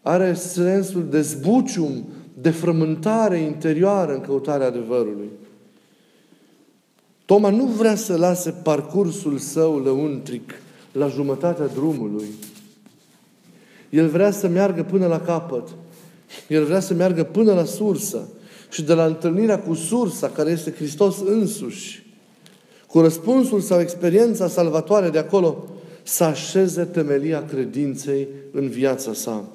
Are 0.01 0.33
sensul 0.33 1.07
de 1.09 1.21
zbucium, 1.21 2.05
de 2.41 2.49
frământare 2.49 3.37
interioară 3.37 4.13
în 4.13 4.21
căutarea 4.21 4.67
adevărului. 4.67 5.29
Toma 7.25 7.49
nu 7.49 7.65
vrea 7.65 7.95
să 7.95 8.17
lase 8.17 8.49
parcursul 8.63 9.37
său 9.37 9.79
lăuntric 9.79 10.53
la 10.91 11.07
jumătatea 11.07 11.67
drumului. 11.67 12.27
El 13.89 14.07
vrea 14.07 14.31
să 14.31 14.47
meargă 14.47 14.83
până 14.83 15.07
la 15.07 15.19
capăt. 15.19 15.67
El 16.47 16.63
vrea 16.63 16.79
să 16.79 16.93
meargă 16.93 17.23
până 17.23 17.53
la 17.53 17.63
sursă. 17.63 18.27
Și 18.69 18.83
de 18.83 18.93
la 18.93 19.05
întâlnirea 19.05 19.59
cu 19.59 19.73
sursa, 19.73 20.29
care 20.29 20.51
este 20.51 20.71
Hristos 20.71 21.19
însuși, 21.25 22.05
cu 22.87 22.99
răspunsul 22.99 23.61
sau 23.61 23.79
experiența 23.79 24.47
salvatoare 24.47 25.09
de 25.09 25.17
acolo, 25.17 25.65
să 26.11 26.23
așeze 26.23 26.83
temelia 26.83 27.45
credinței 27.45 28.27
în 28.51 28.67
viața 28.67 29.13
sa. 29.13 29.49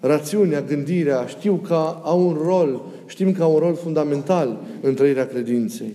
Rațiunea, 0.00 0.60
gândirea, 0.60 1.26
știu 1.26 1.54
că 1.54 1.74
au 2.02 2.26
un 2.26 2.38
rol, 2.42 2.82
știm 3.06 3.32
că 3.32 3.42
au 3.42 3.52
un 3.52 3.58
rol 3.58 3.74
fundamental 3.74 4.60
în 4.80 4.94
trăirea 4.94 5.26
credinței. 5.26 5.94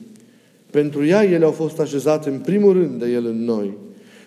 Pentru 0.70 1.05
ea 1.05 1.24
ele 1.24 1.46
au 1.46 1.51
fost 1.51 1.79
așezate 1.79 2.29
în 2.29 2.39
primul 2.39 2.74
rând 2.74 3.00
de 3.00 3.10
El 3.10 3.25
în 3.25 3.43
noi. 3.43 3.77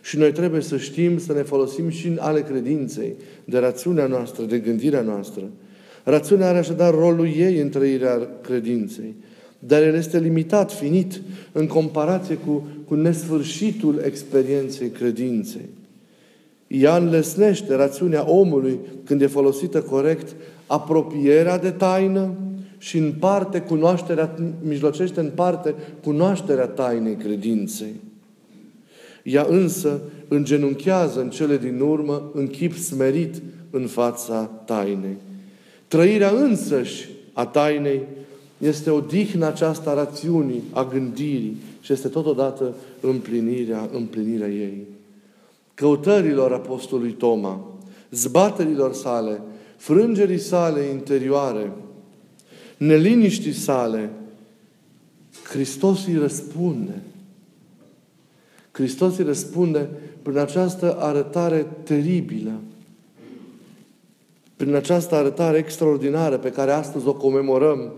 Și 0.02 0.18
noi 0.18 0.32
trebuie 0.32 0.60
să 0.60 0.76
știm 0.76 1.18
să 1.18 1.32
ne 1.32 1.42
folosim 1.42 1.88
și 1.88 2.06
în 2.06 2.18
ale 2.20 2.40
credinței, 2.40 3.14
de 3.44 3.58
rațiunea 3.58 4.06
noastră, 4.06 4.44
de 4.44 4.58
gândirea 4.58 5.02
noastră. 5.02 5.42
Rațiunea 6.02 6.48
are 6.48 6.58
așadar 6.58 6.94
rolul 6.94 7.28
ei 7.36 7.60
în 7.60 7.68
trăirea 7.68 8.28
credinței. 8.42 9.14
Dar 9.66 9.82
el 9.82 9.94
este 9.94 10.18
limitat, 10.18 10.72
finit, 10.72 11.20
în 11.52 11.66
comparație 11.66 12.34
cu, 12.34 12.68
cu 12.88 12.94
nesfârșitul 12.94 14.02
experienței 14.04 14.88
credinței. 14.88 15.68
Ea 16.66 16.96
înlesnește 16.96 17.74
rațiunea 17.74 18.30
omului, 18.30 18.78
când 19.04 19.22
e 19.22 19.26
folosită 19.26 19.82
corect, 19.82 20.34
apropierea 20.66 21.58
de 21.58 21.70
taină 21.70 22.30
și 22.78 22.98
în 22.98 23.12
parte 23.12 23.60
cunoașterea, 23.60 24.34
mijlocește 24.62 25.20
în 25.20 25.30
parte 25.34 25.74
cunoașterea 26.02 26.66
tainei 26.66 27.14
credinței. 27.14 27.94
Ea 29.22 29.46
însă 29.48 30.00
îngenunchează 30.28 31.20
în 31.20 31.30
cele 31.30 31.56
din 31.56 31.80
urmă 31.80 32.30
în 32.34 32.46
chip 32.46 32.76
smerit 32.76 33.42
în 33.70 33.86
fața 33.86 34.50
tainei. 34.64 35.16
Trăirea 35.88 36.30
însăși 36.30 37.08
a 37.32 37.46
tainei 37.46 38.00
este 38.58 38.90
o 38.90 39.00
dihnă 39.00 39.46
aceasta 39.46 39.90
a 39.90 39.94
rațiunii, 39.94 40.62
a 40.72 40.88
gândirii 40.92 41.56
și 41.84 41.92
este 41.92 42.08
totodată 42.08 42.74
împlinirea, 43.00 43.88
împlinirea 43.92 44.48
ei. 44.48 44.86
Căutărilor 45.74 46.52
Apostolului 46.52 47.12
Toma, 47.12 47.60
zbaterilor 48.10 48.92
sale, 48.92 49.40
frângerii 49.76 50.38
sale 50.38 50.80
interioare, 50.80 51.72
neliniștii 52.76 53.52
sale, 53.52 54.10
Hristos 55.42 56.06
îi 56.06 56.16
răspunde. 56.16 57.02
Hristos 58.70 59.18
îi 59.18 59.24
răspunde 59.24 59.88
prin 60.22 60.38
această 60.38 60.96
arătare 60.98 61.66
teribilă, 61.82 62.60
prin 64.56 64.74
această 64.74 65.14
arătare 65.14 65.58
extraordinară 65.58 66.38
pe 66.38 66.50
care 66.50 66.70
astăzi 66.70 67.06
o 67.06 67.14
comemorăm, 67.14 67.92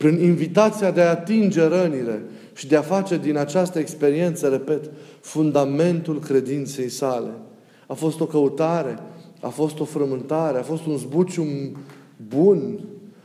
prin 0.00 0.20
invitația 0.22 0.90
de 0.90 1.00
a 1.00 1.10
atinge 1.10 1.62
rănile 1.62 2.22
și 2.54 2.66
de 2.66 2.76
a 2.76 2.82
face 2.82 3.18
din 3.18 3.36
această 3.36 3.78
experiență, 3.78 4.48
repet, 4.48 4.90
fundamentul 5.20 6.18
credinței 6.18 6.88
sale. 6.88 7.30
A 7.86 7.94
fost 7.94 8.20
o 8.20 8.26
căutare, 8.26 8.98
a 9.40 9.48
fost 9.48 9.80
o 9.80 9.84
frământare, 9.84 10.58
a 10.58 10.62
fost 10.62 10.86
un 10.86 10.96
zbucium 10.96 11.76
bun, 12.28 12.80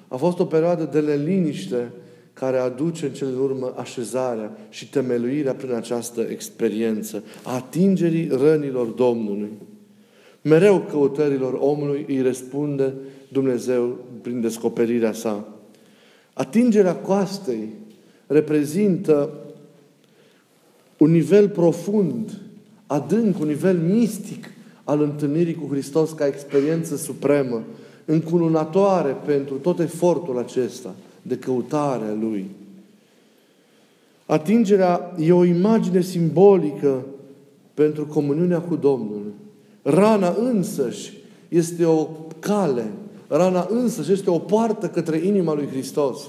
A 0.07 0.15
fost 0.15 0.39
o 0.39 0.45
perioadă 0.45 0.89
de 0.91 1.21
liniște 1.25 1.91
care 2.33 2.57
aduce 2.57 3.05
în 3.05 3.11
cele 3.11 3.29
în 3.29 3.39
urmă 3.39 3.73
așezarea 3.77 4.57
și 4.69 4.89
temeluirea 4.89 5.53
prin 5.53 5.73
această 5.73 6.21
experiență 6.21 7.23
a 7.43 7.53
atingerii 7.53 8.27
rănilor 8.27 8.85
Domnului. 8.85 9.51
Mereu 10.41 10.79
căutărilor 10.79 11.57
omului 11.59 12.05
îi 12.07 12.21
răspunde 12.21 12.93
Dumnezeu 13.31 13.97
prin 14.21 14.41
descoperirea 14.41 15.11
sa. 15.11 15.54
Atingerea 16.35 16.95
coastei 16.95 17.69
reprezintă 18.27 19.29
un 20.97 21.11
nivel 21.11 21.49
profund, 21.49 22.41
adânc, 22.87 23.39
un 23.39 23.47
nivel 23.47 23.77
mistic 23.77 24.49
al 24.83 25.01
întâlnirii 25.01 25.55
cu 25.55 25.67
Hristos 25.69 26.11
ca 26.11 26.27
experiență 26.27 26.95
supremă, 26.95 27.63
încununatoare 28.05 29.17
pentru 29.25 29.55
tot 29.55 29.79
efortul 29.79 30.37
acesta 30.37 30.95
de 31.21 31.37
căutare 31.37 32.05
a 32.05 32.13
Lui. 32.13 32.45
Atingerea 34.25 35.15
e 35.19 35.31
o 35.31 35.43
imagine 35.43 36.01
simbolică 36.01 37.05
pentru 37.73 38.05
comuniunea 38.05 38.59
cu 38.59 38.75
Domnul. 38.75 39.33
Rana 39.81 40.35
însăși 40.39 41.13
este 41.49 41.85
o 41.85 42.07
cale. 42.39 42.85
Rana 43.27 43.67
însăși 43.69 44.11
este 44.11 44.29
o 44.29 44.37
poartă 44.37 44.87
către 44.87 45.17
inima 45.17 45.53
lui 45.53 45.67
Hristos. 45.67 46.19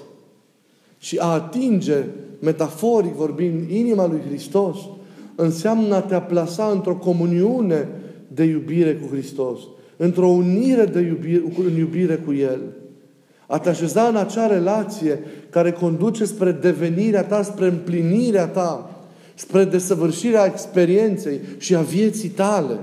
Și 0.99 1.19
a 1.19 1.27
atinge, 1.27 2.05
metaforic 2.39 3.13
vorbind, 3.13 3.71
inima 3.71 4.07
lui 4.07 4.21
Hristos 4.29 4.77
înseamnă 5.37 5.95
a 5.95 6.01
te 6.01 6.21
plasa 6.29 6.71
într-o 6.75 6.95
comuniune 6.95 7.89
de 8.29 8.45
iubire 8.45 8.95
cu 8.95 9.09
Hristos. 9.15 9.59
Într-o 9.97 10.27
unire 10.27 10.85
de 10.85 11.01
iubire, 11.01 11.43
în 11.65 11.77
iubire 11.77 12.15
cu 12.15 12.33
El. 12.33 12.61
A 13.47 13.59
te 13.59 13.69
așeza 13.69 14.03
în 14.03 14.17
acea 14.17 14.47
relație 14.47 15.21
care 15.51 15.73
conduce 15.73 16.25
spre 16.25 16.53
devenirea 16.53 17.25
ta, 17.25 17.43
spre 17.43 17.67
împlinirea 17.67 18.47
ta, 18.47 18.91
spre 19.35 19.65
desăvârșirea 19.65 20.45
experienței 20.45 21.41
și 21.59 21.75
a 21.75 21.81
vieții 21.81 22.29
tale. 22.29 22.79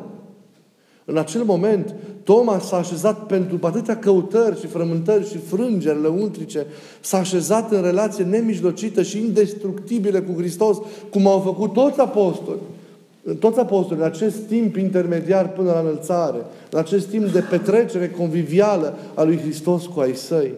În 1.06 1.18
acel 1.18 1.44
moment, 1.44 1.96
Toma 2.24 2.60
s-a 2.60 2.78
așezat 2.78 3.26
pentru 3.26 3.60
atâtea 3.62 3.98
căutări 3.98 4.60
și 4.60 4.68
frământări 4.68 5.30
și 5.30 5.38
frângeri 5.38 6.02
lăuntrice, 6.02 6.66
s-a 7.02 7.18
așezat 7.18 7.72
în 7.72 7.82
relație 7.82 8.24
nemijlocită 8.24 9.02
și 9.02 9.20
indestructibilă 9.20 10.22
cu 10.22 10.40
Hristos, 10.40 10.78
cum 11.10 11.28
au 11.28 11.40
făcut 11.40 11.74
toți 11.74 12.00
apostoli. 12.00 12.60
Toți 13.40 13.60
apostolii, 13.60 14.04
în 14.04 14.10
acest 14.10 14.38
timp 14.38 14.76
intermediar 14.76 15.50
până 15.50 15.72
la 15.72 15.80
înălțare, 15.80 16.38
în 16.70 16.80
acest 16.80 17.08
timp 17.08 17.26
de 17.32 17.44
petrecere 17.50 18.10
convivială 18.10 18.98
a 19.14 19.24
lui 19.24 19.38
Hristos 19.38 19.86
cu 19.86 20.00
ai 20.00 20.16
săi, 20.16 20.54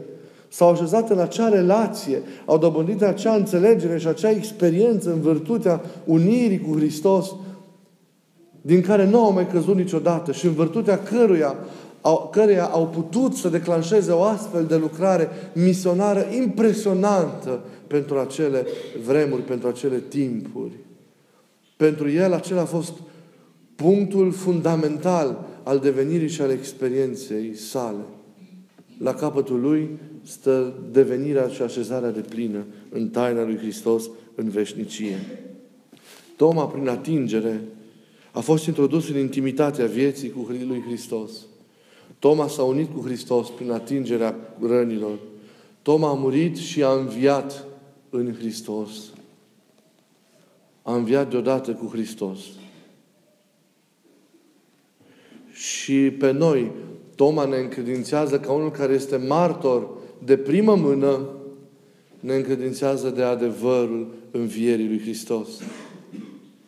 s-au 0.48 0.70
așezat 0.70 1.10
în 1.10 1.20
acea 1.20 1.50
relație, 1.50 2.22
au 2.46 2.58
dobândit 2.58 3.02
acea 3.02 3.36
înțelegere 3.36 3.98
și 3.98 4.08
acea 4.08 4.30
experiență 4.30 5.10
în 5.10 5.22
virtutea 5.22 5.82
unirii 6.06 6.60
cu 6.60 6.76
Hristos, 6.76 7.34
din 8.66 8.82
care 8.82 9.06
nu 9.06 9.24
au 9.24 9.34
mai 9.34 9.48
căzut 9.48 9.76
niciodată 9.76 10.32
și 10.32 10.46
în 10.46 10.54
virtutea 10.54 11.04
căruia 11.04 11.56
au, 12.02 12.30
căreia 12.32 12.66
au 12.66 12.88
putut 12.88 13.34
să 13.34 13.50
declanșeze 13.50 14.12
o 14.12 14.22
astfel 14.22 14.66
de 14.66 14.76
lucrare 14.76 15.30
misionară 15.54 16.28
impresionantă 16.42 17.60
pentru 17.88 18.18
acele 18.18 18.66
vremuri, 19.06 19.42
pentru 19.42 19.68
acele 19.68 20.04
timpuri. 20.08 20.72
Pentru 21.78 22.10
el 22.10 22.34
acela 22.34 22.62
a 22.62 22.66
fost 22.66 22.94
punctul 23.76 24.32
fundamental 24.32 25.46
al 25.64 25.80
devenirii 25.80 26.30
și 26.30 26.42
al 26.42 26.52
experienței 26.52 27.56
sale. 27.56 28.04
La 29.00 29.14
capătul 29.14 29.60
lui 29.60 29.90
stă 30.24 30.74
devenirea 30.92 31.48
și 31.48 31.62
așezarea 31.62 32.12
de 32.12 32.22
plină 32.30 32.66
în 32.90 33.10
taina 33.10 33.44
lui 33.44 33.58
Hristos 33.58 34.10
în 34.36 34.50
veșnicie. 34.50 35.20
Toma, 36.36 36.66
prin 36.66 36.88
atingere, 36.88 37.62
a 38.36 38.40
fost 38.40 38.66
introdus 38.66 39.10
în 39.10 39.18
intimitatea 39.18 39.86
vieții 39.86 40.30
cu 40.30 40.46
lui 40.50 40.84
Hristos. 40.88 41.32
Toma 42.20 42.48
s-a 42.48 42.64
unit 42.64 42.94
cu 42.94 43.02
Hristos 43.02 43.50
prin 43.50 43.72
atingerea 43.72 44.36
rănilor. 44.62 45.18
Toma 45.82 46.10
a 46.10 46.14
murit 46.14 46.58
și 46.58 46.84
a 46.84 46.92
înviat 46.92 47.66
în 48.10 48.34
Hristos. 48.34 48.90
A 50.82 50.96
înviat 50.96 51.30
deodată 51.30 51.72
cu 51.72 51.86
Hristos. 51.86 52.40
Și 55.52 56.12
pe 56.12 56.32
noi, 56.32 56.72
Toma 57.16 57.46
ne 57.46 57.58
încredințează 57.58 58.40
ca 58.40 58.52
unul 58.52 58.72
care 58.72 58.94
este 58.94 59.18
martor 59.18 59.88
de 60.24 60.38
primă 60.38 60.76
mână, 60.76 61.30
ne 62.20 62.36
încredințează 62.36 63.10
de 63.10 63.22
adevărul 63.22 64.14
învierii 64.32 64.88
lui 64.88 65.00
Hristos. 65.00 65.48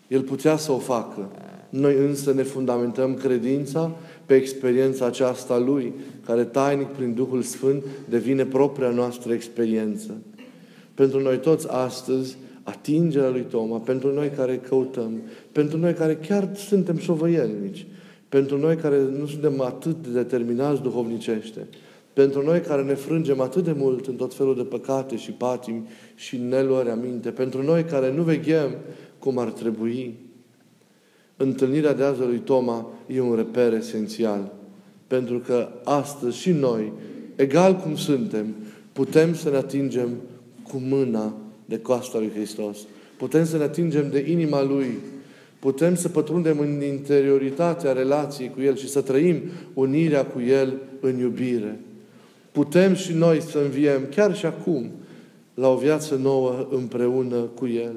El 0.07 0.21
putea 0.21 0.57
să 0.57 0.71
o 0.71 0.77
facă. 0.77 1.31
Noi 1.69 1.95
însă 1.95 2.33
ne 2.33 2.43
fundamentăm 2.43 3.13
credința 3.13 3.95
pe 4.25 4.35
experiența 4.35 5.05
aceasta 5.05 5.53
a 5.53 5.59
Lui, 5.59 5.93
care 6.25 6.43
tainic 6.43 6.87
prin 6.87 7.13
Duhul 7.13 7.41
Sfânt 7.41 7.83
devine 8.09 8.45
propria 8.45 8.89
noastră 8.89 9.33
experiență. 9.33 10.17
Pentru 10.93 11.19
noi 11.19 11.37
toți 11.37 11.67
astăzi, 11.69 12.37
atingerea 12.63 13.29
lui 13.29 13.45
Toma, 13.49 13.77
pentru 13.77 14.13
noi 14.13 14.29
care 14.29 14.57
căutăm, 14.57 15.21
pentru 15.51 15.77
noi 15.77 15.93
care 15.93 16.15
chiar 16.15 16.49
suntem 16.55 16.97
șovăielnici, 16.97 17.85
pentru 18.29 18.57
noi 18.57 18.75
care 18.75 19.01
nu 19.19 19.25
suntem 19.25 19.61
atât 19.61 19.95
de 20.07 20.09
determinați 20.09 20.81
duhovnicește, 20.81 21.67
pentru 22.13 22.43
noi 22.43 22.59
care 22.59 22.81
ne 22.81 22.93
frângem 22.93 23.41
atât 23.41 23.63
de 23.63 23.75
mult 23.77 24.07
în 24.07 24.15
tot 24.15 24.33
felul 24.33 24.55
de 24.55 24.63
păcate 24.63 25.17
și 25.17 25.31
patimi 25.31 25.87
și 26.15 26.37
neluări 26.37 26.89
aminte, 26.89 27.29
pentru 27.29 27.63
noi 27.63 27.83
care 27.83 28.13
nu 28.13 28.23
veghem 28.23 28.75
cum 29.19 29.37
ar 29.37 29.51
trebui, 29.51 30.15
întâlnirea 31.37 31.93
de 31.93 32.03
azi 32.03 32.21
a 32.21 32.25
lui 32.25 32.37
Toma 32.37 32.85
e 33.07 33.21
un 33.21 33.35
reper 33.35 33.73
esențial. 33.73 34.51
Pentru 35.07 35.39
că 35.39 35.69
astăzi 35.83 36.37
și 36.37 36.51
noi, 36.51 36.91
egal 37.35 37.75
cum 37.75 37.95
suntem, 37.95 38.55
putem 38.93 39.33
să 39.35 39.49
ne 39.49 39.55
atingem 39.55 40.09
cu 40.63 40.81
mâna 40.87 41.33
de 41.65 41.79
coasta 41.79 42.17
lui 42.17 42.31
Hristos. 42.33 42.77
Putem 43.17 43.45
să 43.45 43.57
ne 43.57 43.63
atingem 43.63 44.09
de 44.09 44.29
inima 44.29 44.63
Lui. 44.63 44.97
Putem 45.59 45.95
să 45.95 46.09
pătrundem 46.09 46.59
în 46.59 46.81
interioritatea 46.81 47.91
relației 47.91 48.49
cu 48.49 48.61
El 48.61 48.75
și 48.75 48.89
să 48.89 49.01
trăim 49.01 49.41
unirea 49.73 50.25
cu 50.25 50.41
El 50.41 50.73
în 50.99 51.19
iubire. 51.19 51.79
Putem 52.51 52.93
și 52.93 53.13
noi 53.13 53.41
să 53.41 53.57
înviem, 53.57 54.01
chiar 54.15 54.35
și 54.35 54.45
acum, 54.45 54.91
la 55.53 55.69
o 55.69 55.75
viață 55.75 56.15
nouă 56.15 56.67
împreună 56.71 57.35
cu 57.35 57.67
El 57.67 57.93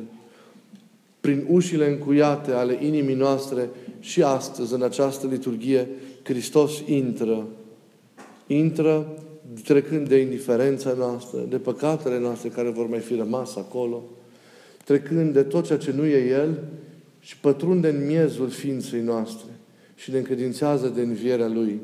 prin 1.20 1.46
ușile 1.48 1.90
încuiate 1.90 2.50
ale 2.50 2.78
inimii 2.80 3.14
noastre 3.14 3.70
și 4.00 4.22
astăzi, 4.22 4.74
în 4.74 4.82
această 4.82 5.26
liturghie, 5.26 5.88
Hristos 6.22 6.82
intră. 6.86 7.46
Intră 8.46 9.06
trecând 9.64 10.08
de 10.08 10.16
indiferența 10.16 10.94
noastră, 10.98 11.40
de 11.48 11.56
păcatele 11.56 12.18
noastre 12.18 12.48
care 12.48 12.70
vor 12.70 12.88
mai 12.88 12.98
fi 12.98 13.14
rămas 13.14 13.56
acolo, 13.56 14.02
trecând 14.84 15.32
de 15.32 15.42
tot 15.42 15.66
ceea 15.66 15.78
ce 15.78 15.92
nu 15.92 16.04
e 16.04 16.28
El 16.28 16.62
și 17.20 17.36
pătrunde 17.36 17.88
în 17.88 18.06
miezul 18.06 18.48
ființei 18.48 19.00
noastre 19.00 19.50
și 19.94 20.10
ne 20.10 20.18
încredințează 20.18 20.92
de 20.94 21.00
învierea 21.00 21.48
Lui. 21.48 21.80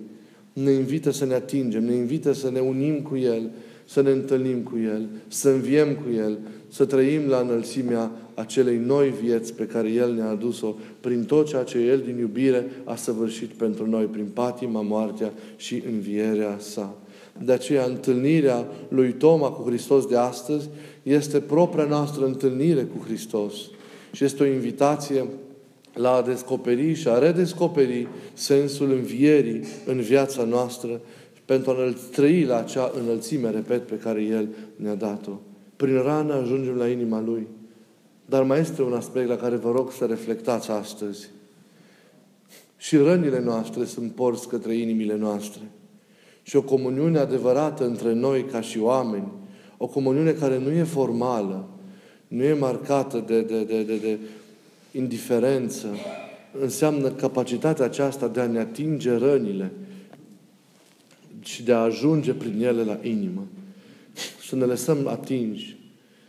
Ne 0.52 0.70
invită 0.70 1.10
să 1.10 1.24
ne 1.24 1.34
atingem, 1.34 1.84
ne 1.84 1.94
invită 1.94 2.32
să 2.32 2.50
ne 2.50 2.60
unim 2.60 3.00
cu 3.00 3.16
El, 3.16 3.50
să 3.86 4.02
ne 4.02 4.10
întâlnim 4.10 4.58
cu 4.58 4.78
El, 4.84 5.08
să 5.28 5.48
înviem 5.48 5.94
cu 5.94 6.06
El, 6.16 6.38
să 6.68 6.84
trăim 6.84 7.28
la 7.28 7.38
înălțimea 7.38 8.10
acelei 8.36 8.76
noi 8.76 9.14
vieți 9.22 9.54
pe 9.54 9.66
care 9.66 9.90
El 9.90 10.14
ne-a 10.14 10.30
adus-o 10.30 10.74
prin 11.00 11.24
tot 11.24 11.46
ceea 11.46 11.62
ce 11.62 11.78
El 11.78 11.98
din 11.98 12.18
iubire 12.18 12.66
a 12.84 12.94
săvârșit 12.94 13.48
pentru 13.48 13.88
noi, 13.88 14.04
prin 14.04 14.28
patima, 14.32 14.82
moartea 14.82 15.32
și 15.56 15.82
învierea 15.92 16.56
sa. 16.58 16.96
De 17.44 17.52
aceea, 17.52 17.84
întâlnirea 17.84 18.66
lui 18.88 19.12
Toma 19.12 19.50
cu 19.50 19.68
Hristos 19.68 20.06
de 20.06 20.16
astăzi 20.16 20.68
este 21.02 21.40
propria 21.40 21.84
noastră 21.84 22.24
întâlnire 22.24 22.82
cu 22.82 23.04
Hristos. 23.04 23.54
Și 24.12 24.24
este 24.24 24.42
o 24.42 24.46
invitație 24.46 25.26
la 25.94 26.12
a 26.12 26.22
descoperi 26.22 26.94
și 26.94 27.08
a 27.08 27.18
redescoperi 27.18 28.08
sensul 28.34 28.92
învierii 28.92 29.62
în 29.86 30.00
viața 30.00 30.44
noastră 30.44 31.00
pentru 31.44 31.70
a 31.70 31.94
trăi 32.10 32.44
la 32.44 32.58
acea 32.58 32.92
înălțime, 33.02 33.50
repet, 33.50 33.86
pe 33.86 33.94
care 33.94 34.22
El 34.22 34.48
ne-a 34.76 34.94
dat-o. 34.94 35.32
Prin 35.76 36.02
rană 36.02 36.34
ajungem 36.34 36.74
la 36.74 36.88
inima 36.88 37.20
Lui. 37.20 37.46
Dar 38.26 38.42
mai 38.42 38.60
este 38.60 38.82
un 38.82 38.92
aspect 38.92 39.28
la 39.28 39.36
care 39.36 39.56
vă 39.56 39.70
rog 39.70 39.92
să 39.92 40.04
reflectați 40.04 40.70
astăzi. 40.70 41.28
Și 42.76 42.96
rănile 42.96 43.40
noastre 43.40 43.84
sunt 43.84 44.12
porți 44.12 44.48
către 44.48 44.74
inimile 44.74 45.16
noastre. 45.16 45.60
Și 46.42 46.56
o 46.56 46.62
comuniune 46.62 47.18
adevărată 47.18 47.86
între 47.86 48.12
noi 48.12 48.44
ca 48.44 48.60
și 48.60 48.78
oameni, 48.78 49.32
o 49.76 49.86
comuniune 49.86 50.32
care 50.32 50.58
nu 50.58 50.70
e 50.70 50.82
formală, 50.82 51.68
nu 52.28 52.42
e 52.42 52.52
marcată 52.52 53.24
de, 53.26 53.40
de, 53.40 53.64
de, 53.64 53.82
de, 53.82 53.96
de 53.96 54.18
indiferență, 54.92 55.88
înseamnă 56.60 57.10
capacitatea 57.10 57.84
aceasta 57.84 58.28
de 58.28 58.40
a 58.40 58.46
ne 58.46 58.58
atinge 58.58 59.12
rănile 59.12 59.72
și 61.40 61.62
de 61.62 61.72
a 61.72 61.78
ajunge 61.78 62.32
prin 62.32 62.62
ele 62.62 62.82
la 62.82 62.98
inimă. 63.02 63.46
să 64.48 64.56
ne 64.56 64.64
lăsăm 64.64 65.06
atingi, 65.06 65.76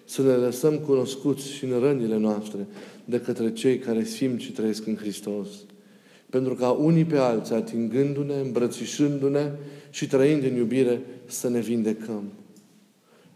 să 0.08 0.22
ne 0.22 0.34
lăsăm 0.34 0.78
cunoscuți 0.78 1.52
și 1.52 1.66
în 1.66 1.80
rănile 1.80 2.18
noastre 2.18 2.68
de 3.06 3.20
către 3.20 3.54
cei 3.54 3.78
care 3.78 4.04
simt 4.04 4.40
și 4.40 4.52
trăiesc 4.52 4.88
în 4.88 4.96
Hristos. 4.96 5.48
Pentru 6.30 6.54
ca 6.54 6.70
unii 6.70 7.06
pe 7.06 7.18
alții, 7.18 7.56
atingându-ne, 7.56 8.34
îmbrățișându-ne 8.34 9.52
și 9.90 10.08
trăind 10.08 10.44
în 10.44 10.56
iubire, 10.56 11.02
să 11.26 11.50
ne 11.50 11.60
vindecăm. 11.60 12.24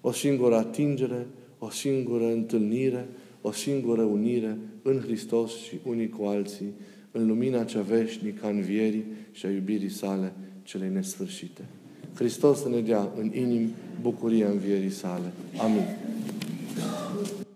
O 0.01 0.11
singură 0.11 0.55
atingere, 0.55 1.27
o 1.59 1.69
singură 1.69 2.25
întâlnire, 2.25 3.07
o 3.41 3.51
singură 3.51 4.01
unire 4.01 4.57
în 4.81 4.99
Hristos 4.99 5.51
și 5.51 5.79
unii 5.85 6.09
cu 6.09 6.23
alții, 6.25 6.73
în 7.11 7.27
lumina 7.27 7.63
cea 7.63 7.81
veșnică 7.81 8.45
a 8.45 8.49
învierii 8.49 9.05
și 9.31 9.45
a 9.45 9.49
iubirii 9.49 9.89
sale 9.89 10.33
cele 10.63 10.87
nesfârșite. 10.87 11.61
Hristos 12.13 12.61
să 12.61 12.69
ne 12.69 12.79
dea 12.79 13.11
în 13.19 13.31
inimi 13.33 13.69
bucuria 14.01 14.47
învierii 14.47 14.91
sale. 14.91 15.31
Amin. 15.57 15.85
No. 16.77 17.50